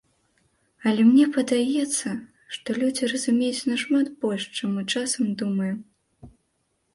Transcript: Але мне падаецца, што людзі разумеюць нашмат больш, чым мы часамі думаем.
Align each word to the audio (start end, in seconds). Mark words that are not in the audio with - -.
Але 0.91 1.01
мне 1.09 1.25
падаецца, 1.35 2.13
што 2.55 2.69
людзі 2.85 3.09
разумеюць 3.13 3.67
нашмат 3.73 4.09
больш, 4.27 4.43
чым 4.57 4.75
мы 4.79 4.83
часамі 4.97 5.31
думаем. 5.45 5.77